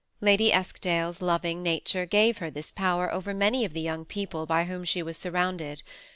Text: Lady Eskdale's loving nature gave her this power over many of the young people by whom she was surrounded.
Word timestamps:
Lady 0.19 0.51
Eskdale's 0.51 1.21
loving 1.21 1.61
nature 1.61 2.07
gave 2.07 2.39
her 2.39 2.49
this 2.49 2.71
power 2.71 3.13
over 3.13 3.35
many 3.35 3.63
of 3.63 3.73
the 3.73 3.81
young 3.81 4.03
people 4.03 4.47
by 4.47 4.63
whom 4.63 4.83
she 4.83 5.03
was 5.03 5.15
surrounded. 5.15 5.83